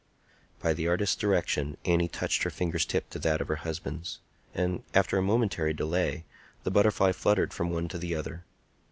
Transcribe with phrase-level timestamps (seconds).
[0.59, 4.17] By the artist's direction, Annie touched her finger's tip to that of her husband;
[4.51, 6.25] and, after a momentary delay,
[6.63, 8.43] the butterfly fluttered from one to the other.